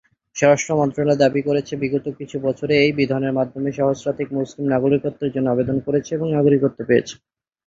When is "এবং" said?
6.13-6.27